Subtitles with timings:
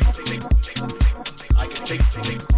[0.00, 2.55] take, take, take, I can take, take.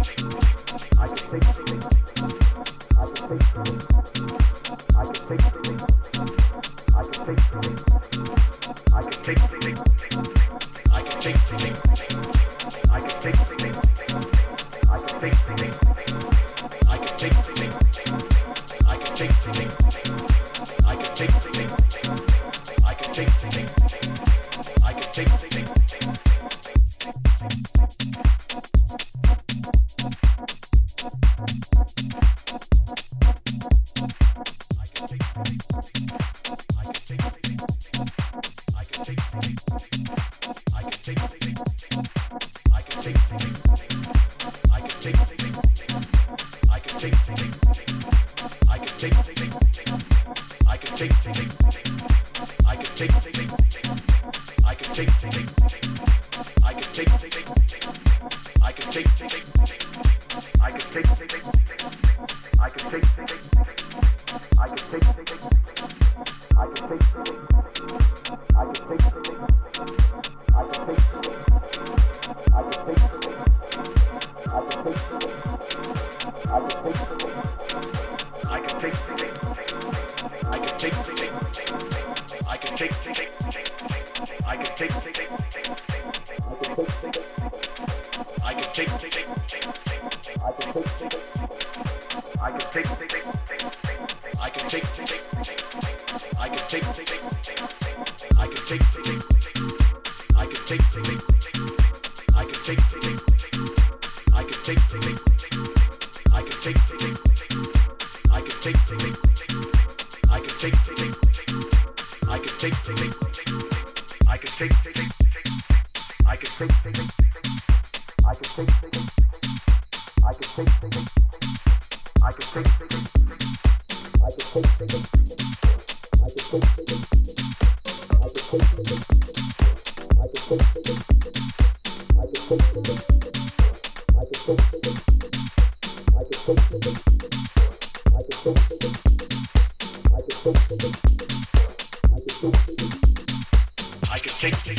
[144.19, 144.78] I could take, take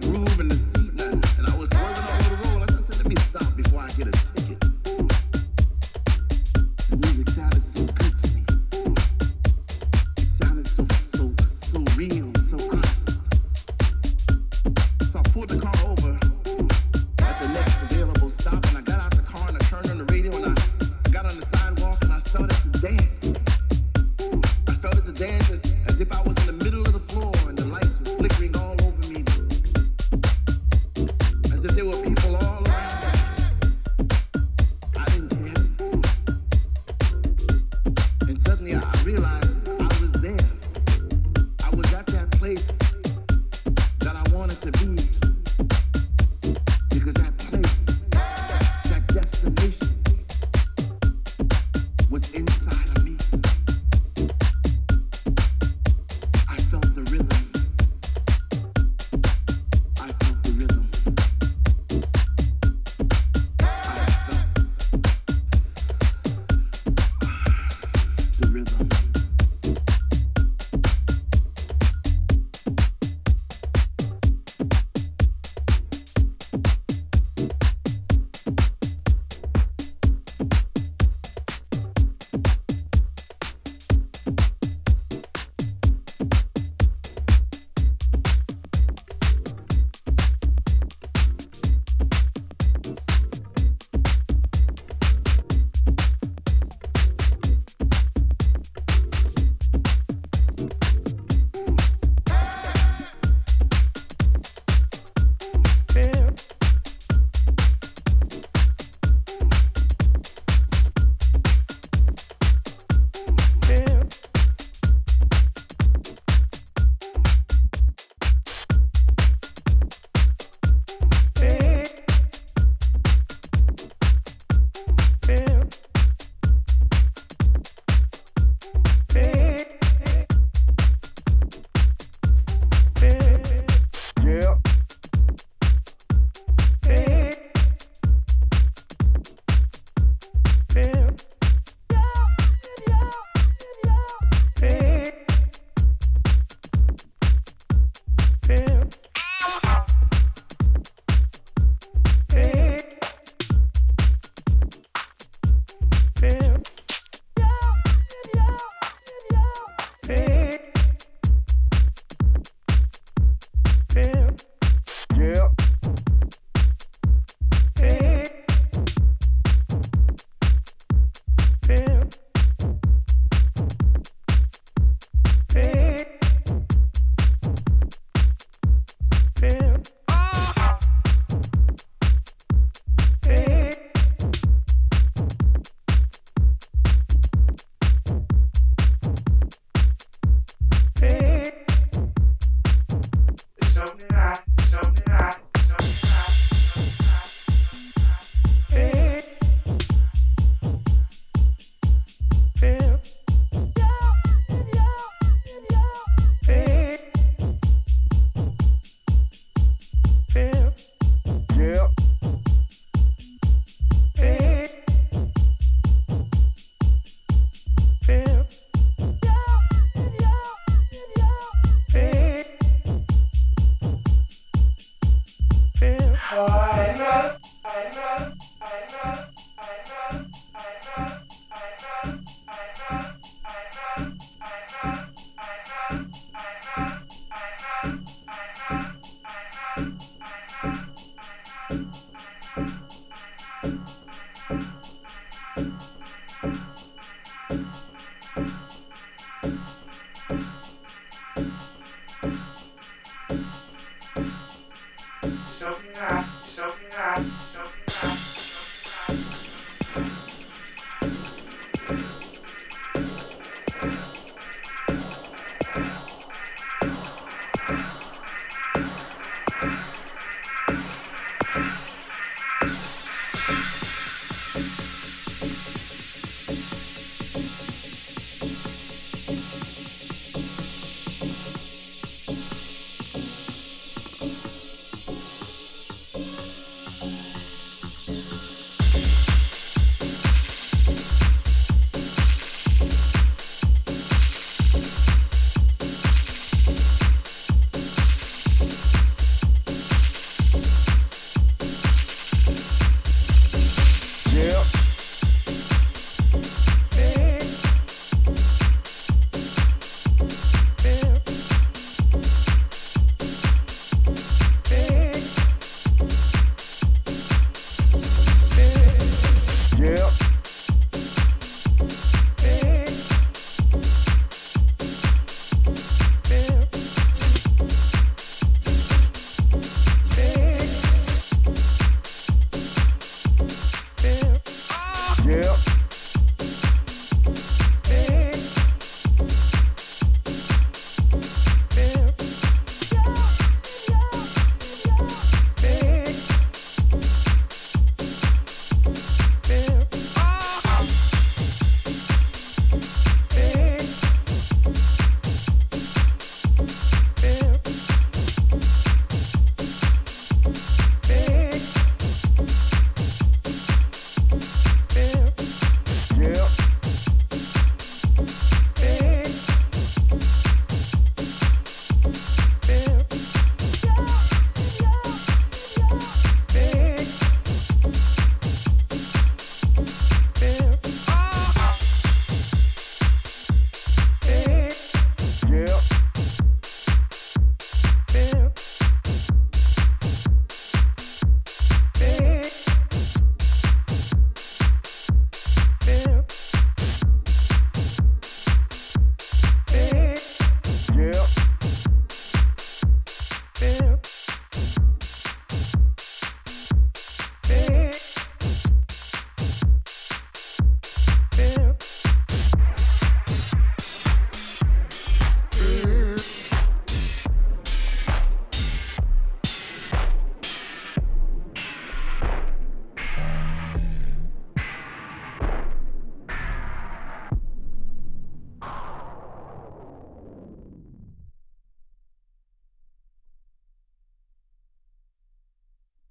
[0.00, 0.27] boy.